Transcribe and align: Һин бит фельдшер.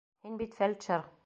Һин 0.27 0.39
бит 0.39 0.57
фельдшер. 0.61 1.09